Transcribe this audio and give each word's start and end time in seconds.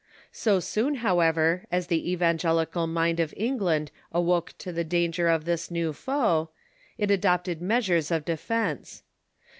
So 0.31 0.59
soon, 0.59 0.95
how 1.05 1.19
ever, 1.19 1.65
as 1.71 1.85
the 1.85 2.11
evangelical 2.11 2.87
mind 2.87 3.19
of 3.19 3.35
England 3.37 3.91
awoke 4.11 4.55
to 4.57 4.71
the 4.71 4.83
danger 4.83 5.27
from 5.27 5.43
this 5.45 5.69
new 5.69 5.93
foe, 5.93 6.49
it 6.97 7.11
adopted 7.11 7.61
measures 7.61 8.09
of 8.09 8.25
defence. 8.25 9.03